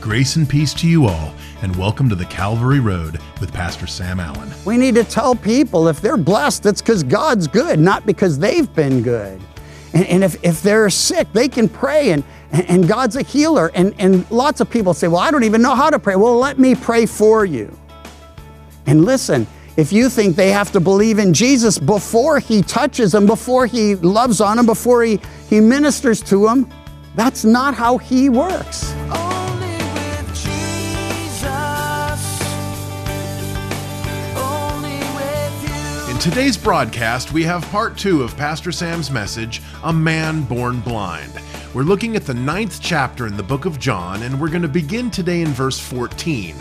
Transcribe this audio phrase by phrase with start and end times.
[0.00, 4.18] Grace and peace to you all, and welcome to the Calvary Road with Pastor Sam
[4.18, 4.50] Allen.
[4.64, 8.74] We need to tell people if they're blessed, it's because God's good, not because they've
[8.74, 9.38] been good.
[9.92, 13.70] And, and, if, if they're sick, they can pray, and, and God's a healer.
[13.74, 16.16] And, and lots of people say, Well, I don't even know how to pray.
[16.16, 17.76] Well, let me pray for you.
[18.86, 19.46] And listen,
[19.76, 23.96] if you think they have to believe in Jesus before he touches them, before he
[23.96, 25.20] loves on them, before he,
[25.50, 26.70] he ministers to them,
[27.16, 28.94] that's not how he works.
[36.20, 41.32] Today's broadcast, we have part two of Pastor Sam's message, A Man Born Blind.
[41.72, 44.68] We're looking at the ninth chapter in the book of John, and we're going to
[44.68, 46.54] begin today in verse 14.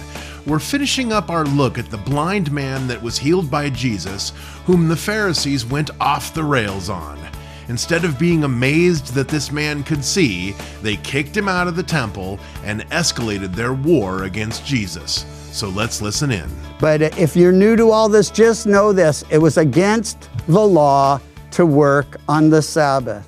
[0.46, 4.32] We're finishing up our look at the blind man that was healed by Jesus,
[4.64, 7.20] whom the Pharisees went off the rails on.
[7.68, 11.84] Instead of being amazed that this man could see, they kicked him out of the
[11.84, 15.26] temple and escalated their war against Jesus.
[15.60, 16.50] So let's listen in.
[16.80, 21.20] But if you're new to all this, just know this it was against the law
[21.52, 23.28] to work on the Sabbath.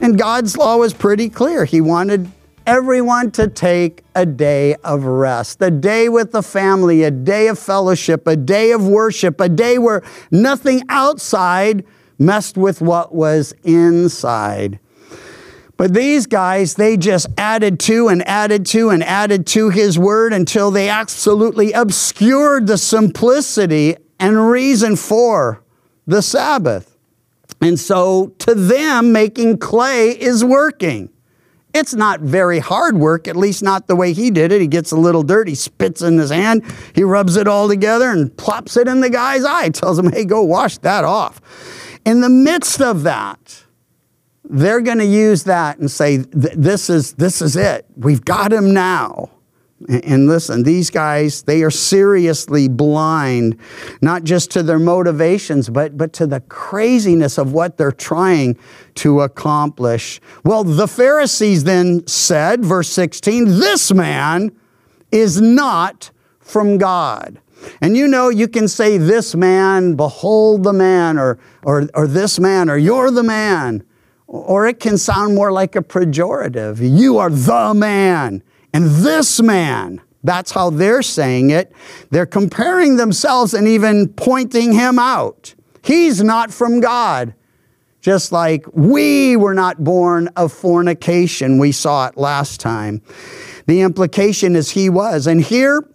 [0.00, 1.64] And God's law was pretty clear.
[1.64, 2.30] He wanted
[2.64, 7.58] everyone to take a day of rest, a day with the family, a day of
[7.58, 11.84] fellowship, a day of worship, a day where nothing outside
[12.20, 14.78] messed with what was inside.
[15.78, 20.32] But these guys, they just added to and added to and added to his word
[20.32, 25.62] until they absolutely obscured the simplicity and reason for
[26.04, 26.96] the Sabbath.
[27.60, 31.10] And so to them, making clay is working.
[31.72, 34.60] It's not very hard work, at least not the way he did it.
[34.60, 38.10] He gets a little dirt, he spits in his hand, he rubs it all together
[38.10, 41.40] and plops it in the guy's eye, tells him, hey, go wash that off.
[42.04, 43.64] In the midst of that,
[44.48, 47.86] they're going to use that and say, this is, this is it.
[47.96, 49.30] We've got him now.
[49.88, 53.56] And listen, these guys, they are seriously blind,
[54.02, 58.58] not just to their motivations, but, but to the craziness of what they're trying
[58.96, 60.20] to accomplish.
[60.44, 64.50] Well, the Pharisees then said, verse 16, this man
[65.12, 67.40] is not from God.
[67.80, 72.40] And you know, you can say, this man, behold the man, or, or, or this
[72.40, 73.84] man, or you're the man.
[74.28, 76.78] Or it can sound more like a pejorative.
[76.80, 78.42] You are the man,
[78.74, 80.02] and this man.
[80.22, 81.72] That's how they're saying it.
[82.10, 85.54] They're comparing themselves and even pointing him out.
[85.82, 87.34] He's not from God.
[88.02, 91.58] Just like we were not born of fornication.
[91.58, 93.00] We saw it last time.
[93.66, 95.26] The implication is he was.
[95.26, 95.88] And here,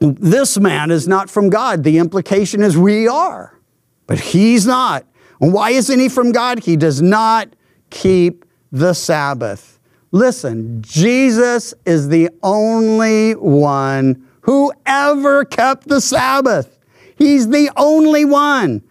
[0.00, 1.82] this man is not from God.
[1.82, 3.58] The implication is we are.
[4.06, 5.06] But he's not.
[5.40, 6.60] And why isn't he from God?
[6.60, 7.54] He does not
[7.90, 9.78] keep the Sabbath.
[10.12, 16.78] Listen, Jesus is the only one who ever kept the Sabbath.
[17.16, 18.82] He's the only one.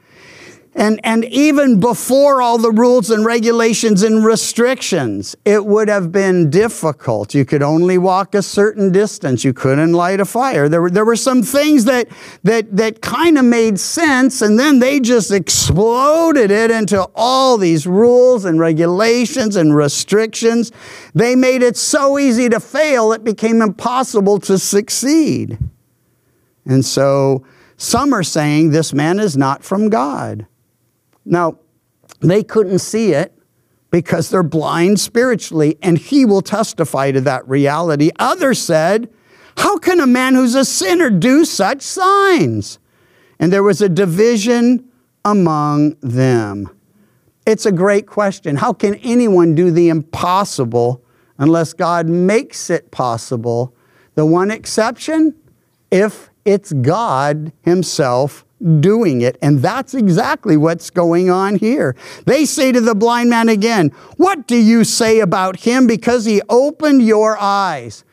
[0.80, 6.50] And, and even before all the rules and regulations and restrictions, it would have been
[6.50, 7.36] difficult.
[7.36, 9.44] You could only walk a certain distance.
[9.44, 10.70] You couldn't light a fire.
[10.70, 12.08] There were, there were some things that,
[12.44, 17.86] that, that kind of made sense, and then they just exploded it into all these
[17.86, 20.72] rules and regulations and restrictions.
[21.14, 25.58] They made it so easy to fail, it became impossible to succeed.
[26.66, 30.48] And so some are saying this man is not from God.
[31.30, 31.60] Now,
[32.22, 33.38] they couldn't see it
[33.92, 38.10] because they're blind spiritually, and he will testify to that reality.
[38.18, 39.10] Others said,
[39.58, 42.80] How can a man who's a sinner do such signs?
[43.40, 44.90] And there was a division
[45.24, 46.70] among them.
[47.46, 48.58] It's a great question.
[48.58, 51.04] How can anyone do the impossible
[51.38, 53.76] unless God makes it possible?
[54.16, 55.36] The one exception,
[55.92, 58.46] if it's God Himself
[58.80, 59.38] doing it.
[59.42, 61.96] And that's exactly what's going on here.
[62.26, 65.88] They say to the blind man again, What do you say about him?
[65.88, 68.04] Because he opened your eyes.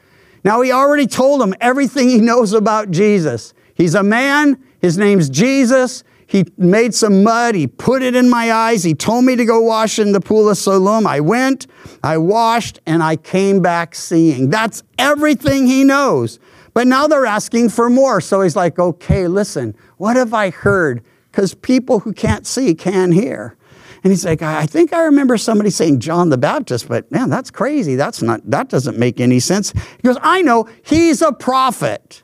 [0.44, 3.52] Now, he already told them everything he knows about Jesus.
[3.74, 6.04] He's a man, his name's Jesus.
[6.28, 9.60] He made some mud, he put it in my eyes, he told me to go
[9.60, 11.06] wash in the pool of Siloam.
[11.06, 11.68] I went,
[12.02, 14.50] I washed, and I came back seeing.
[14.50, 16.40] That's everything he knows.
[16.76, 18.20] But now they're asking for more.
[18.20, 21.02] So he's like, okay, listen, what have I heard?
[21.32, 23.56] Because people who can't see can hear.
[24.04, 27.50] And he's like, I think I remember somebody saying John the Baptist, but man, that's
[27.50, 27.94] crazy.
[27.96, 29.72] That's not, that doesn't make any sense.
[29.72, 32.22] He goes, I know, he's a prophet.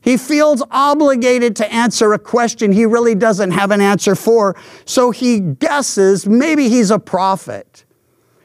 [0.00, 4.56] He feels obligated to answer a question he really doesn't have an answer for.
[4.86, 7.84] So he guesses maybe he's a prophet.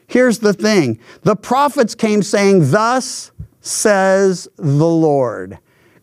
[0.06, 5.58] Here's the thing the prophets came saying, Thus says the Lord.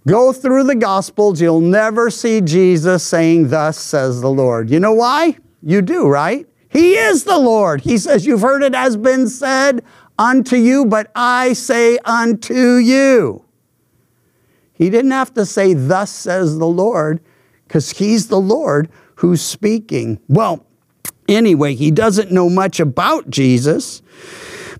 [0.08, 4.70] Go through the Gospels, you'll never see Jesus saying, Thus says the Lord.
[4.70, 5.38] You know why?
[5.62, 6.48] You do, right?
[6.70, 7.82] He is the Lord.
[7.82, 9.84] He says, You've heard it has been said
[10.18, 13.44] unto you, but I say unto you.
[14.74, 17.20] He didn't have to say, Thus says the Lord,
[17.68, 20.20] because He's the Lord who's speaking.
[20.28, 20.66] Well,
[21.28, 24.02] anyway, he doesn't know much about Jesus,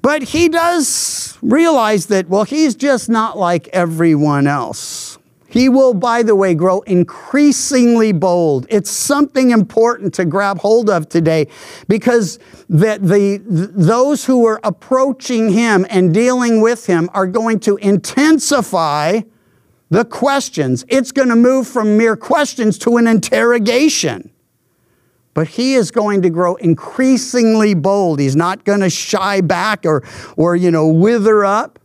[0.02, 5.18] but he does realize that, well, he's just not like everyone else.
[5.50, 8.68] He will, by the way, grow increasingly bold.
[8.70, 11.48] It's something important to grab hold of today
[11.88, 12.38] because
[12.70, 19.22] that the, those who are approaching him and dealing with him are going to intensify
[19.90, 20.84] the questions.
[20.90, 24.30] It's going to move from mere questions to an interrogation.
[25.38, 28.20] But he is going to grow increasingly bold.
[28.20, 30.04] He's not going to shy back or,
[30.36, 31.78] or you know, wither up.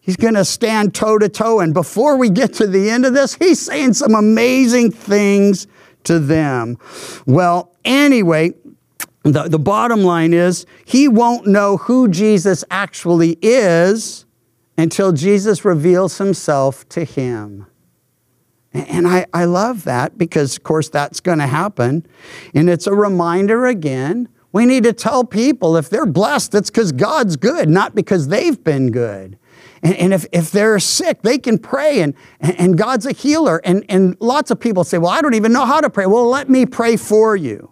[0.00, 1.60] He's going to stand toe to toe.
[1.60, 5.66] And before we get to the end of this, he's saying some amazing things
[6.04, 6.78] to them.
[7.26, 8.54] Well, anyway,
[9.22, 14.24] the, the bottom line is he won't know who Jesus actually is
[14.78, 17.66] until Jesus reveals himself to him.
[18.74, 22.04] And I, I love that because, of course, that's going to happen.
[22.54, 26.92] And it's a reminder again we need to tell people if they're blessed, it's because
[26.92, 29.36] God's good, not because they've been good.
[29.82, 33.60] And, and, if, if they're sick, they can pray, and, and God's a healer.
[33.64, 36.06] And, and lots of people say, Well, I don't even know how to pray.
[36.06, 37.68] Well, let me pray for you.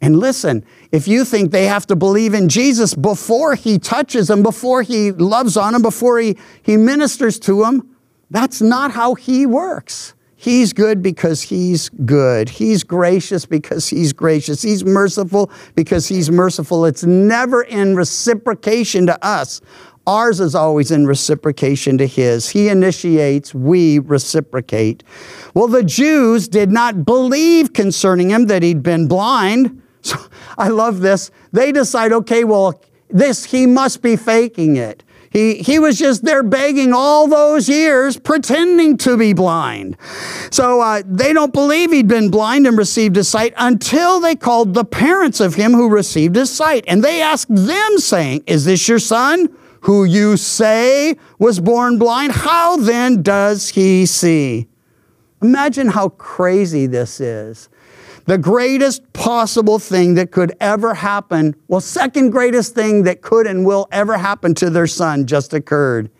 [0.00, 4.42] And listen, if you think they have to believe in Jesus before he touches them,
[4.42, 7.96] before he loves on them, before he, he ministers to them,
[8.30, 10.14] that's not how he works.
[10.40, 12.48] He's good because he's good.
[12.48, 14.62] He's gracious because he's gracious.
[14.62, 16.84] He's merciful because he's merciful.
[16.84, 19.60] It's never in reciprocation to us.
[20.06, 22.48] Ours is always in reciprocation to his.
[22.48, 25.02] He initiates, we reciprocate.
[25.54, 29.82] Well, the Jews did not believe concerning him that he'd been blind.
[30.00, 30.16] So
[30.56, 31.32] I love this.
[31.52, 35.02] They decide, okay, well, this, he must be faking it.
[35.38, 39.96] He, he was just there begging all those years, pretending to be blind.
[40.50, 44.74] So uh, they don't believe he'd been blind and received his sight until they called
[44.74, 46.84] the parents of him who received his sight.
[46.88, 49.48] And they asked them, saying, Is this your son
[49.82, 52.32] who you say was born blind?
[52.32, 54.66] How then does he see?
[55.40, 57.68] Imagine how crazy this is.
[58.28, 63.64] The greatest possible thing that could ever happen, well, second greatest thing that could and
[63.64, 66.10] will ever happen to their son just occurred.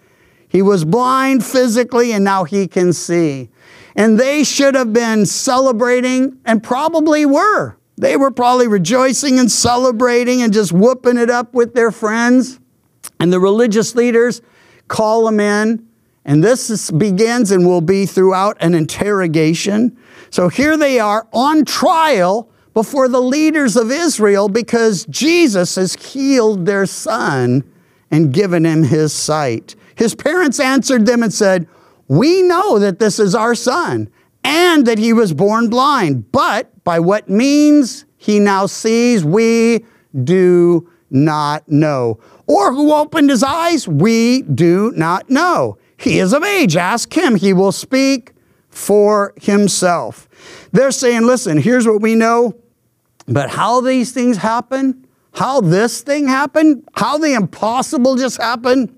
[0.49, 3.50] He was blind physically and now he can see.
[3.94, 7.76] And they should have been celebrating and probably were.
[7.99, 12.58] They were probably rejoicing and celebrating and just whooping it up with their friends.
[13.20, 14.40] And the religious leaders
[14.88, 15.88] call them in.
[16.28, 19.96] And this begins and will be throughout an interrogation.
[20.28, 26.66] So here they are on trial before the leaders of Israel because Jesus has healed
[26.66, 27.64] their son
[28.10, 29.75] and given him his sight.
[29.94, 31.66] His parents answered them and said,
[32.08, 34.10] We know that this is our son
[34.44, 39.86] and that he was born blind, but by what means he now sees, we
[40.25, 42.20] do not know.
[42.47, 45.77] Or who opened his eyes, we do not know.
[45.99, 46.76] He is of age.
[46.76, 47.35] Ask him.
[47.35, 48.33] He will speak
[48.71, 50.28] for himself.
[50.73, 52.57] They're saying, listen, here's what we know,
[53.26, 58.97] but how these things happen, how this thing happened, how the impossible just happened,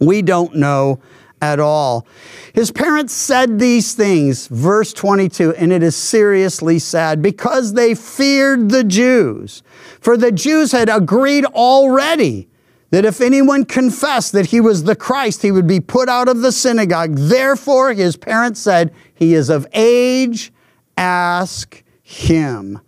[0.00, 1.00] we don't know
[1.40, 2.06] at all.
[2.54, 8.70] His parents said these things, verse 22, and it is seriously sad because they feared
[8.70, 9.62] the Jews.
[10.00, 12.48] For the Jews had agreed already
[12.92, 16.42] that if anyone confessed that he was the Christ, he would be put out of
[16.42, 17.14] the synagogue.
[17.14, 20.52] Therefore, his parents said, He is of age,
[20.98, 22.78] ask him.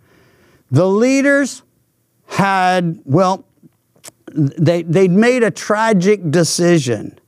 [0.69, 1.63] The leaders
[2.27, 3.47] had, well,
[4.31, 7.19] they, they'd made a tragic decision.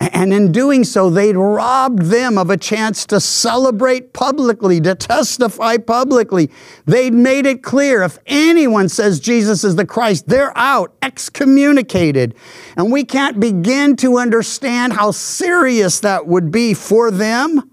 [0.00, 5.76] And in doing so, they'd robbed them of a chance to celebrate publicly, to testify
[5.76, 6.50] publicly.
[6.86, 12.34] They'd made it clear if anyone says Jesus is the Christ, they're out, excommunicated.
[12.78, 17.70] And we can't begin to understand how serious that would be for them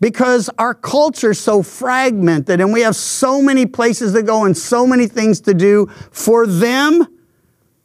[0.00, 4.84] because our culture's so fragmented and we have so many places to go and so
[4.84, 5.86] many things to do.
[6.10, 7.06] For them,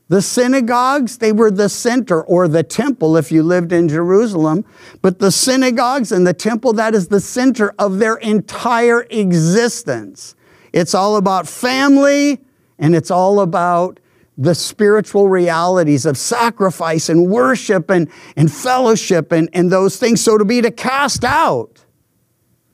[0.10, 4.64] the synagogues, they were the center or the temple if you lived in Jerusalem.
[5.02, 10.36] But the synagogues and the temple, that is the center of their entire existence.
[10.72, 12.40] It's all about family
[12.80, 14.00] and it's all about
[14.38, 20.22] the spiritual realities of sacrifice and worship and, and fellowship and, and those things.
[20.22, 21.84] So to be to cast out,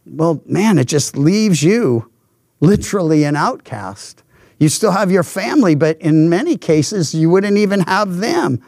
[0.05, 2.11] well, man, it just leaves you
[2.59, 4.22] literally an outcast.
[4.59, 8.61] You still have your family, but in many cases, you wouldn't even have them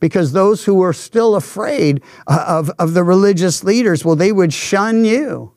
[0.00, 5.04] because those who were still afraid of, of the religious leaders, well, they would shun
[5.04, 5.52] you.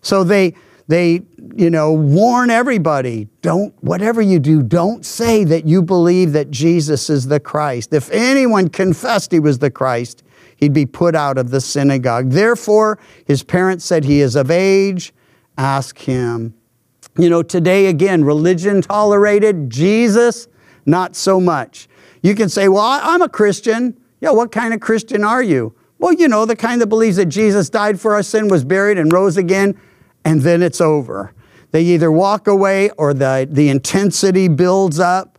[0.00, 0.54] So they,
[0.88, 1.22] they,
[1.56, 7.10] you know, warn everybody don't, whatever you do, don't say that you believe that Jesus
[7.10, 7.92] is the Christ.
[7.92, 10.22] If anyone confessed he was the Christ,
[10.56, 12.30] he'd be put out of the synagogue.
[12.30, 15.12] Therefore, his parents said, He is of age,
[15.58, 16.54] ask him.
[17.18, 20.48] You know, today again, religion tolerated, Jesus,
[20.84, 21.88] not so much.
[22.22, 23.98] You can say, Well, I'm a Christian.
[24.20, 25.74] Yeah, what kind of Christian are you?
[25.98, 28.98] Well, you know, the kind that believes that Jesus died for our sin, was buried,
[28.98, 29.80] and rose again,
[30.24, 31.32] and then it's over.
[31.70, 35.38] They either walk away or the, the intensity builds up.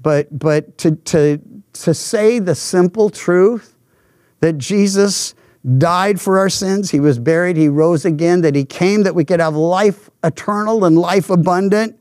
[0.00, 1.40] But, but to, to,
[1.72, 3.76] to say the simple truth
[4.40, 5.34] that Jesus
[5.78, 9.24] died for our sins, he was buried, he rose again, that he came that we
[9.24, 11.98] could have life eternal and life abundant,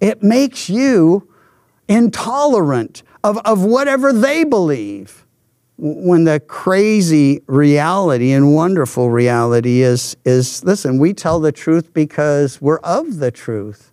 [0.00, 1.28] it makes you
[1.88, 5.24] intolerant of, of whatever they believe.
[5.80, 12.60] When the crazy reality and wonderful reality is, is listen, we tell the truth because
[12.60, 13.92] we're of the truth.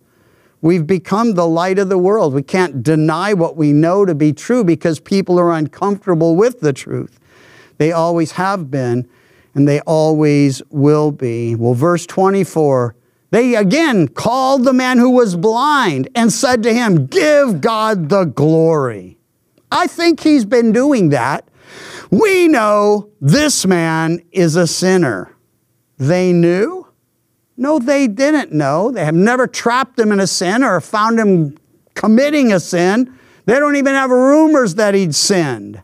[0.62, 2.34] We've become the light of the world.
[2.34, 6.72] We can't deny what we know to be true because people are uncomfortable with the
[6.72, 7.20] truth.
[7.78, 9.08] They always have been,
[9.54, 11.54] and they always will be.
[11.54, 12.96] Well, verse 24
[13.30, 18.24] they again called the man who was blind and said to him, Give God the
[18.24, 19.18] glory.
[19.70, 21.48] I think he's been doing that.
[22.10, 25.36] We know this man is a sinner.
[25.98, 26.86] They knew?
[27.56, 28.92] No, they didn't know.
[28.92, 31.58] They have never trapped him in a sin or found him
[31.94, 33.18] committing a sin.
[33.46, 35.82] They don't even have rumors that he'd sinned.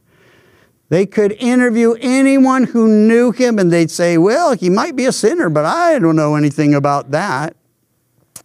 [0.92, 5.12] They could interview anyone who knew him and they'd say, Well, he might be a
[5.12, 7.56] sinner, but I don't know anything about that.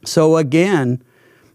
[0.05, 1.03] So again,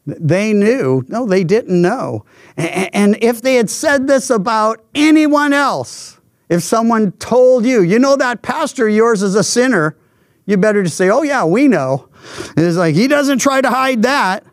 [0.04, 1.02] they knew.
[1.08, 2.26] No, they didn't know.
[2.58, 6.20] And if they had said this about anyone else,
[6.50, 9.96] if someone told you, you know, that pastor yours is a sinner,
[10.44, 12.11] you better just say, Oh, yeah, we know.
[12.54, 14.44] And it's like, he doesn't try to hide that.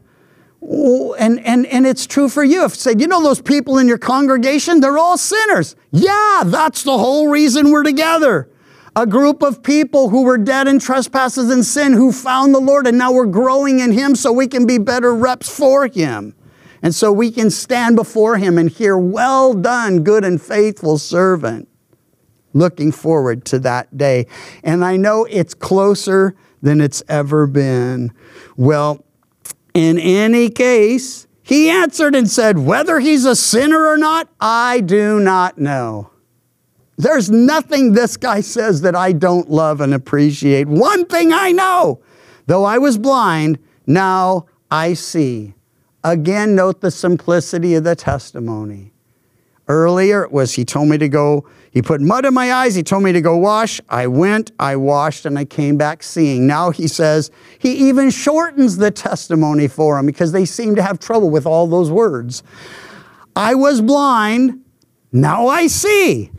[0.62, 2.66] And, and, and it's true for you.
[2.66, 5.76] If said, you know, those people in your congregation, they're all sinners.
[5.92, 8.50] Yeah, that's the whole reason we're together.
[8.96, 12.88] A group of people who were dead in trespasses and sin who found the Lord
[12.88, 16.36] and now we're growing in Him so we can be better reps for Him.
[16.82, 21.70] And so we can stand before Him and hear, Well done, good and faithful servant.
[22.54, 24.28] Looking forward to that day.
[24.64, 28.12] And I know it's closer than it's ever been.
[28.58, 29.06] Well,
[29.74, 35.20] in any case, he answered and said, Whether he's a sinner or not, I do
[35.20, 36.12] not know.
[36.98, 40.68] There's nothing this guy says that I don't love and appreciate.
[40.68, 42.02] One thing I know
[42.50, 45.54] though I was blind, now I see.
[46.04, 48.92] Again, note the simplicity of the testimony.
[49.70, 53.04] Earlier was he told me to go, he put mud in my eyes, he told
[53.04, 53.80] me to go wash.
[53.88, 56.48] I went, I washed, and I came back seeing.
[56.48, 60.98] Now he says he even shortens the testimony for him because they seem to have
[61.00, 62.42] trouble with all those words.
[63.36, 64.60] I was blind,
[65.12, 66.32] now I see.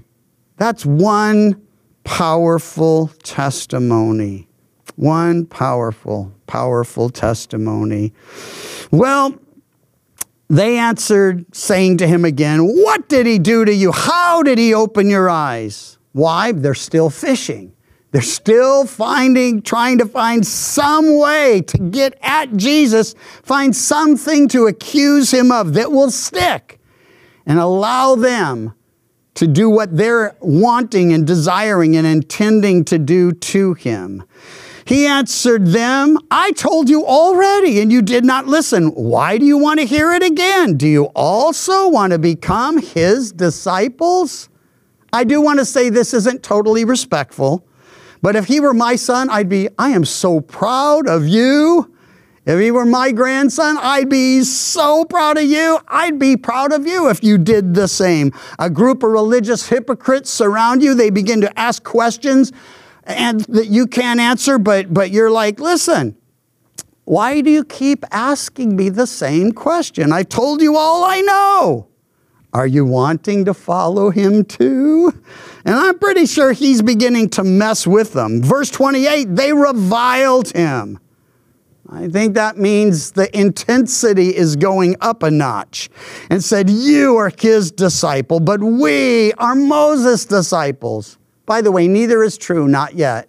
[0.57, 1.65] That's one
[2.03, 4.49] powerful testimony.
[4.97, 8.13] One powerful, powerful testimony.
[8.91, 9.39] Well,
[10.51, 13.93] they answered, saying to him again, What did he do to you?
[13.93, 15.97] How did he open your eyes?
[16.11, 16.51] Why?
[16.51, 17.73] They're still fishing.
[18.11, 23.15] They're still finding, trying to find some way to get at Jesus,
[23.45, 26.81] find something to accuse him of that will stick
[27.47, 28.75] and allow them
[29.35, 34.25] to do what they're wanting and desiring and intending to do to him.
[34.91, 38.89] He answered them, I told you already, and you did not listen.
[38.89, 40.77] Why do you want to hear it again?
[40.77, 44.49] Do you also want to become his disciples?
[45.13, 47.65] I do want to say this isn't totally respectful,
[48.21, 51.95] but if he were my son, I'd be, I am so proud of you.
[52.45, 55.79] If he were my grandson, I'd be so proud of you.
[55.87, 58.33] I'd be proud of you if you did the same.
[58.59, 60.97] A group of religious hypocrites surround you.
[60.97, 62.53] They begin to ask questions
[63.05, 66.17] and that you can't answer, but, but you're like, listen,
[67.05, 70.13] why do you keep asking me the same question?
[70.13, 71.89] I told you all I know.
[72.53, 75.13] Are you wanting to follow him too?
[75.65, 78.43] And I'm pretty sure he's beginning to mess with them.
[78.43, 80.99] Verse 28 they reviled him.
[81.93, 85.91] I think that means the intensity is going up a notch
[86.31, 91.19] and said, You are his disciple, but we are Moses' disciples.
[91.51, 93.29] By the way, neither is true, not yet.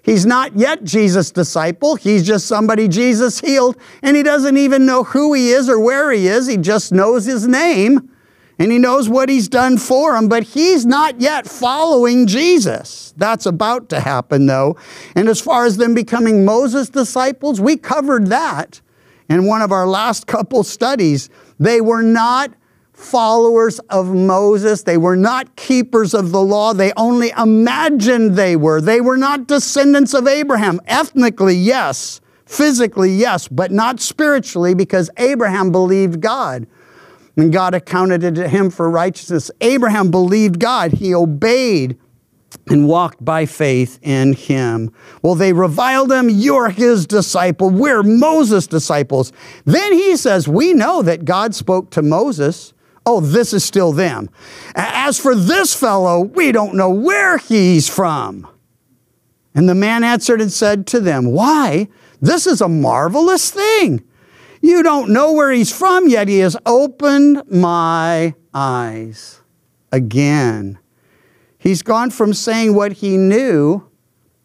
[0.00, 1.96] He's not yet Jesus' disciple.
[1.96, 6.10] He's just somebody Jesus healed, and he doesn't even know who he is or where
[6.10, 6.46] he is.
[6.46, 8.10] He just knows his name
[8.58, 13.12] and he knows what he's done for him, but he's not yet following Jesus.
[13.18, 14.78] That's about to happen, though.
[15.14, 18.80] And as far as them becoming Moses' disciples, we covered that
[19.28, 21.28] in one of our last couple studies.
[21.60, 22.50] They were not
[22.98, 24.82] followers of Moses.
[24.82, 26.72] They were not keepers of the law.
[26.74, 28.80] They only imagined they were.
[28.80, 30.80] They were not descendants of Abraham.
[30.86, 32.20] Ethnically, yes.
[32.44, 36.66] Physically, yes, but not spiritually because Abraham believed God
[37.36, 39.50] and God accounted it to him for righteousness.
[39.60, 41.96] Abraham believed God, he obeyed
[42.66, 44.90] and walked by faith in him.
[45.22, 46.30] Well, they reviled him.
[46.30, 47.70] You're his disciple.
[47.70, 49.32] We're Moses' disciples.
[49.66, 52.72] Then he says, We know that God spoke to Moses.
[53.10, 54.28] Oh, this is still them.
[54.74, 58.46] As for this fellow, we don't know where he's from.
[59.54, 61.88] And the man answered and said to them, Why?
[62.20, 64.04] This is a marvelous thing.
[64.60, 69.40] You don't know where he's from, yet he has opened my eyes
[69.90, 70.78] again.
[71.56, 73.88] He's gone from saying what he knew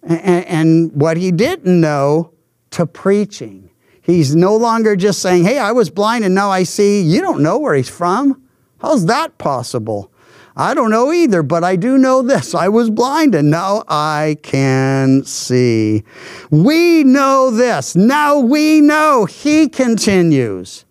[0.02, 2.32] and, and, what he didn't know
[2.72, 3.72] to preaching.
[4.02, 7.02] He's no longer just saying, Hey, I was blind and now I see.
[7.02, 8.43] You don't know where he's from.
[8.84, 10.12] How's that possible?
[10.58, 12.54] I don't know either, but I do know this.
[12.54, 16.04] I was blind and now I can see.
[16.52, 17.96] We know this.
[17.96, 20.84] Now we know, he continues,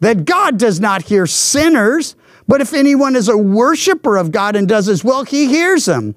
[0.00, 2.16] that God does not hear sinners,
[2.48, 6.16] but if anyone is a worshiper of God and does his will, he hears him.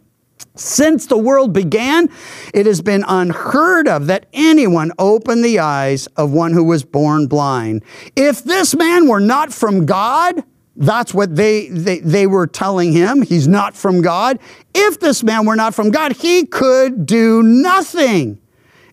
[0.55, 2.09] Since the world began,
[2.53, 7.27] it has been unheard of that anyone opened the eyes of one who was born
[7.27, 7.83] blind.
[8.15, 10.43] If this man were not from God,
[10.81, 13.21] that's what they, they, they were telling him.
[13.21, 14.39] He's not from God.
[14.73, 18.41] If this man were not from God, he could do nothing.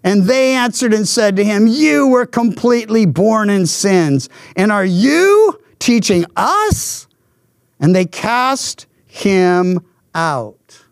[0.05, 4.29] And they answered and said to him, You were completely born in sins.
[4.55, 7.09] And are you teaching us?
[7.81, 9.81] And they cast him
[10.15, 10.85] out.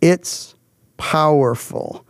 [0.00, 0.54] It's
[0.98, 2.04] powerful.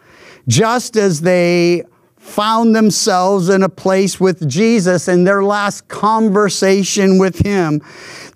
[0.48, 1.84] Just as they
[2.28, 7.80] found themselves in a place with Jesus in their last conversation with him,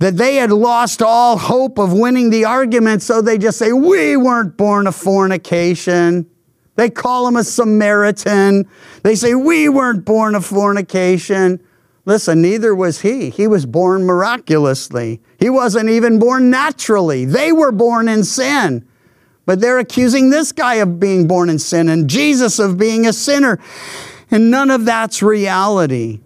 [0.00, 4.16] that they had lost all hope of winning the argument, so they just say, We
[4.16, 6.28] weren't born of fornication.
[6.74, 8.68] They call him a Samaritan.
[9.02, 11.62] They say, We weren't born of fornication.
[12.04, 13.30] Listen, neither was he.
[13.30, 15.20] He was born miraculously.
[15.38, 17.24] He wasn't even born naturally.
[17.24, 18.88] They were born in sin.
[19.44, 23.12] But they're accusing this guy of being born in sin and Jesus of being a
[23.12, 23.58] sinner.
[24.30, 26.20] And none of that's reality.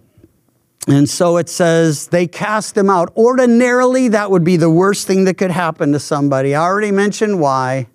[0.87, 3.11] And so it says they cast him out.
[3.17, 6.55] Ordinarily, that would be the worst thing that could happen to somebody.
[6.55, 7.87] I already mentioned why.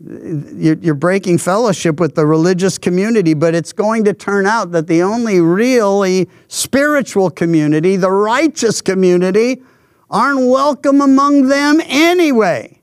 [0.00, 5.02] You're breaking fellowship with the religious community, but it's going to turn out that the
[5.02, 9.62] only really spiritual community, the righteous community,
[10.10, 12.80] aren't welcome among them anyway.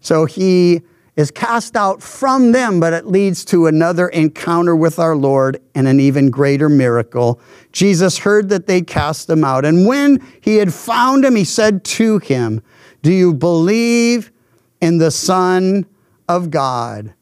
[0.00, 0.82] So he
[1.14, 5.86] is cast out from them, but it leads to another encounter with our Lord and
[5.86, 7.40] an even greater miracle.
[7.70, 11.84] Jesus heard that they cast him out, and when he had found him, he said
[11.84, 12.62] to him,
[13.02, 14.32] Do you believe
[14.80, 15.86] in the Son
[16.28, 17.12] of God?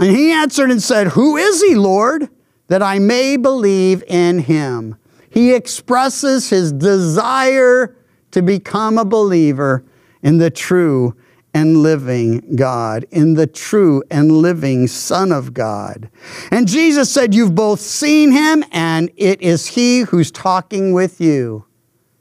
[0.00, 2.28] And he answered and said, Who is he, Lord,
[2.68, 4.96] that I may believe in him?
[5.28, 7.96] He expresses his desire
[8.30, 9.84] to become a believer
[10.22, 11.16] in the true
[11.54, 16.10] and living God, in the true and living Son of God.
[16.50, 21.64] And Jesus said, You've both seen him, and it is he who's talking with you.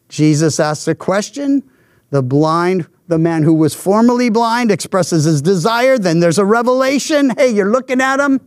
[0.08, 1.64] Jesus asks a question.
[2.12, 5.98] The blind, the man who was formerly blind, expresses his desire.
[5.98, 7.32] Then there's a revelation.
[7.32, 8.40] Hey, you're looking at him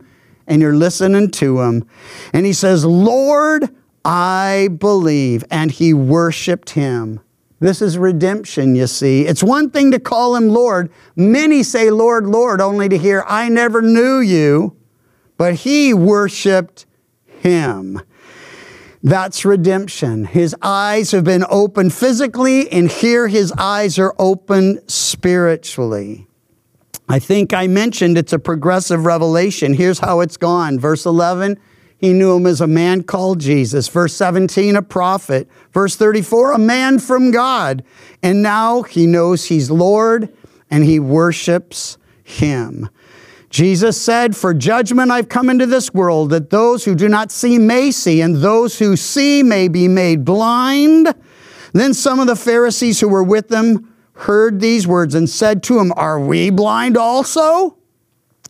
[0.47, 1.85] and you're listening to him.
[2.31, 3.67] And he says, Lord,
[4.05, 5.43] I believe.
[5.51, 7.19] And he worshiped him.
[7.59, 9.25] This is redemption, you see.
[9.25, 10.91] It's one thing to call him Lord.
[11.15, 14.75] Many say, Lord, Lord, only to hear, I never knew you.
[15.37, 16.85] But he worshiped
[17.25, 18.01] him.
[19.03, 20.25] That's redemption.
[20.25, 26.27] His eyes have been opened physically, and here his eyes are open spiritually.
[27.07, 29.73] I think I mentioned it's a progressive revelation.
[29.73, 30.79] Here's how it's gone.
[30.79, 31.57] Verse 11
[31.97, 33.87] he knew him as a man called Jesus.
[33.87, 35.49] Verse 17, a prophet.
[35.71, 37.83] Verse 34, a man from God.
[38.21, 40.31] And now he knows he's Lord
[40.69, 42.89] and he worships him.
[43.49, 47.57] Jesus said, For judgment I've come into this world, that those who do not see
[47.57, 51.13] may see, and those who see may be made blind.
[51.71, 55.79] Then some of the Pharisees who were with them heard these words and said to
[55.79, 57.77] him, Are we blind also?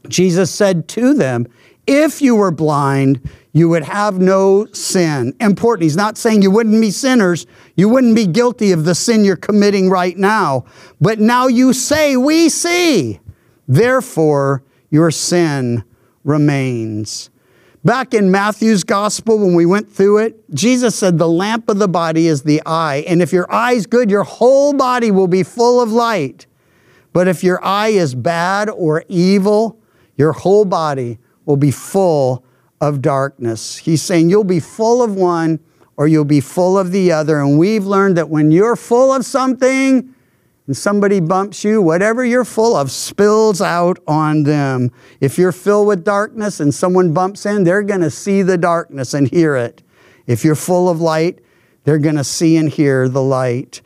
[0.07, 1.47] Jesus said to them,
[1.87, 5.33] If you were blind, you would have no sin.
[5.39, 5.83] Important.
[5.83, 7.47] He's not saying you wouldn't be sinners.
[7.75, 10.65] You wouldn't be guilty of the sin you're committing right now.
[10.99, 13.19] But now you say, We see.
[13.67, 15.83] Therefore, your sin
[16.23, 17.29] remains.
[17.83, 21.87] Back in Matthew's gospel, when we went through it, Jesus said, The lamp of the
[21.87, 23.05] body is the eye.
[23.07, 26.47] And if your eye's good, your whole body will be full of light.
[27.13, 29.79] But if your eye is bad or evil,
[30.17, 32.45] your whole body will be full
[32.79, 33.77] of darkness.
[33.77, 35.59] He's saying you'll be full of one
[35.95, 37.39] or you'll be full of the other.
[37.39, 40.13] And we've learned that when you're full of something,
[40.67, 44.91] and somebody bumps you, whatever you're full of spills out on them.
[45.21, 49.13] If you're filled with darkness and someone bumps in, they're going to see the darkness
[49.13, 49.81] and hear it.
[50.27, 51.39] If you're full of light,
[51.85, 53.79] they're going to see and hear the light.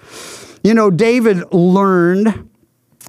[0.63, 2.49] You know, David learned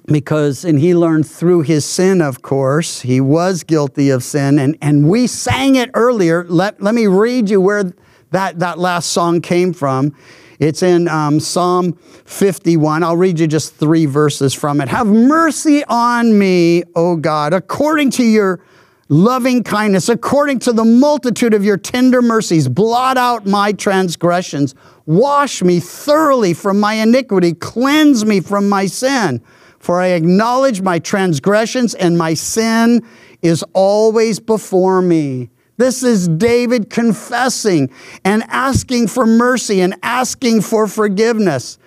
[0.05, 4.59] because, and he learned through his sin, of course, he was guilty of sin.
[4.59, 6.45] And, and we sang it earlier.
[6.45, 7.93] Let, let me read you where
[8.31, 10.13] that, that last song came from.
[10.59, 11.93] It's in um, Psalm
[12.25, 13.03] 51.
[13.03, 14.87] I'll read you just three verses from it.
[14.89, 18.63] Have mercy on me, O God, according to your
[19.09, 22.67] loving kindness, according to the multitude of your tender mercies.
[22.67, 24.73] Blot out my transgressions.
[25.05, 27.53] Wash me thoroughly from my iniquity.
[27.53, 29.43] Cleanse me from my sin.
[29.83, 33.05] For I acknowledge my transgressions, and my sin
[33.41, 35.49] is always before me.
[35.75, 37.89] This is David confessing
[38.23, 41.79] and asking for mercy and asking for forgiveness.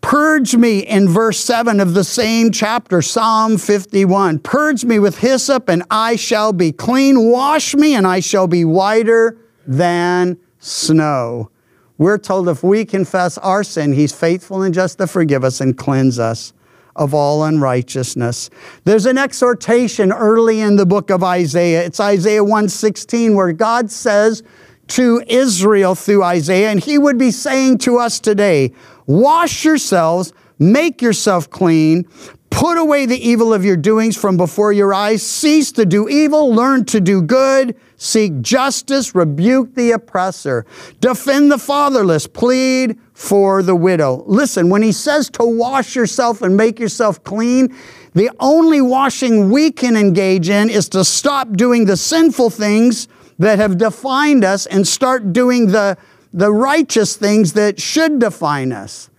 [0.00, 4.38] Purge me in verse 7 of the same chapter, Psalm 51.
[4.38, 7.28] Purge me with hyssop, and I shall be clean.
[7.28, 11.50] Wash me, and I shall be whiter than snow.
[11.98, 15.76] We're told if we confess our sin, He's faithful and just to forgive us and
[15.76, 16.52] cleanse us
[16.96, 18.50] of all unrighteousness.
[18.84, 21.84] There's an exhortation early in the book of Isaiah.
[21.84, 24.42] It's Isaiah 116 where God says
[24.88, 28.72] to Israel through Isaiah, and he would be saying to us today,
[29.06, 32.06] wash yourselves, make yourself clean,
[32.50, 36.52] put away the evil of your doings from before your eyes, cease to do evil,
[36.52, 40.66] learn to do good, seek justice, rebuke the oppressor,
[41.00, 44.24] defend the fatherless, plead for the widow.
[44.26, 47.74] Listen, when he says to wash yourself and make yourself clean,
[48.14, 53.06] the only washing we can engage in is to stop doing the sinful things
[53.38, 55.96] that have defined us and start doing the,
[56.32, 59.09] the righteous things that should define us.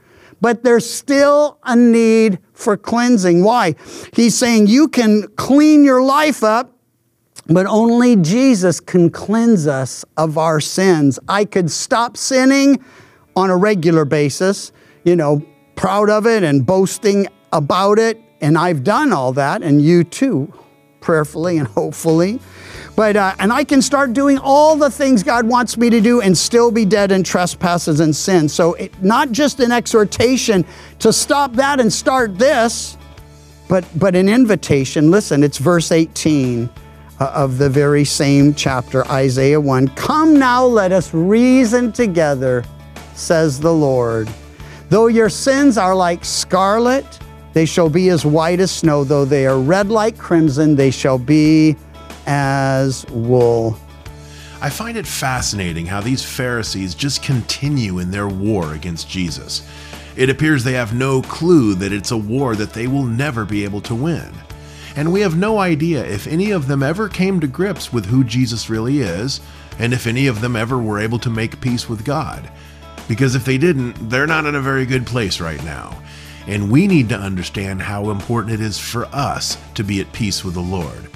[0.41, 3.43] But there's still a need for cleansing.
[3.43, 3.75] Why?
[4.13, 6.71] He's saying you can clean your life up
[7.47, 11.19] but only Jesus can cleanse us of our sins.
[11.27, 12.83] I could stop sinning
[13.35, 14.71] on a regular basis,
[15.03, 18.19] you know, proud of it and boasting about it.
[18.41, 20.51] And I've done all that, and you too,
[20.99, 22.39] prayerfully and hopefully.
[23.01, 26.21] But, uh, and I can start doing all the things God wants me to do
[26.21, 28.47] and still be dead in trespasses and sin.
[28.47, 30.63] So, it, not just an exhortation
[30.99, 32.99] to stop that and start this,
[33.67, 35.09] but, but an invitation.
[35.09, 36.69] Listen, it's verse 18
[37.19, 39.87] uh, of the very same chapter, Isaiah 1.
[39.95, 42.63] Come now, let us reason together
[43.15, 44.29] says the Lord.
[44.89, 47.19] Though your sins are like scarlet,
[47.53, 49.03] they shall be as white as snow.
[49.03, 51.75] Though they are red like crimson, they shall be
[52.25, 53.77] as wool.
[54.61, 59.67] I find it fascinating how these Pharisees just continue in their war against Jesus.
[60.15, 63.63] It appears they have no clue that it's a war that they will never be
[63.63, 64.31] able to win.
[64.95, 68.23] And we have no idea if any of them ever came to grips with who
[68.23, 69.39] Jesus really is,
[69.79, 72.51] and if any of them ever were able to make peace with God.
[73.07, 76.01] Because if they didn't, they're not in a very good place right now.
[76.47, 80.43] And we need to understand how important it is for us to be at peace
[80.43, 81.10] with the Lord.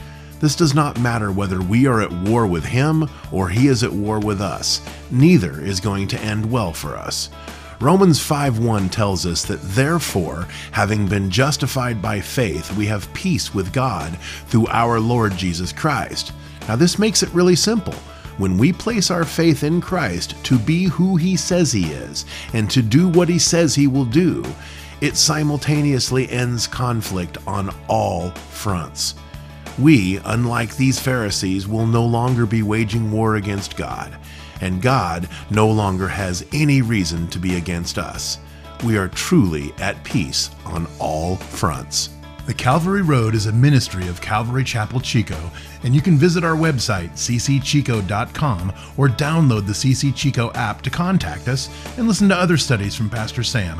[0.46, 3.92] This does not matter whether we are at war with Him or He is at
[3.92, 4.80] war with us.
[5.10, 7.32] Neither is going to end well for us.
[7.82, 13.74] Romans 5:1 tells us that therefore, having been justified by faith, we have peace with
[13.74, 16.32] God through our Lord Jesus Christ.
[16.68, 17.96] Now this makes it really simple
[18.38, 22.70] when we place our faith in Christ to be who He says He is and
[22.70, 24.46] to do what He says He will do,
[25.02, 29.16] it simultaneously ends conflict on all fronts.
[29.78, 34.18] We, unlike these Pharisees, will no longer be waging war against God,
[34.62, 38.40] and God no longer has any reason to be against us.
[38.86, 42.10] We are truly at peace on all fronts.
[42.46, 45.50] The Calvary Road is a ministry of Calvary Chapel Chico,
[45.84, 51.48] and you can visit our website, ccchico.com, or download the CC Chico app to contact
[51.48, 53.80] us and listen to other studies from Pastor Sam.